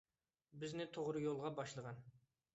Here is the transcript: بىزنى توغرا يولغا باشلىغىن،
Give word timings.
بىزنى 0.63 0.87
توغرا 0.95 1.23
يولغا 1.27 1.53
باشلىغىن، 1.61 2.03